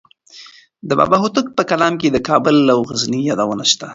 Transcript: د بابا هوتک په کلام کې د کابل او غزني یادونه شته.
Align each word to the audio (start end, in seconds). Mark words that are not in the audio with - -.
د 0.89 0.91
بابا 0.99 1.17
هوتک 1.23 1.45
په 1.57 1.63
کلام 1.71 1.93
کې 2.01 2.07
د 2.11 2.17
کابل 2.29 2.57
او 2.73 2.79
غزني 2.89 3.21
یادونه 3.29 3.63
شته. 3.71 3.87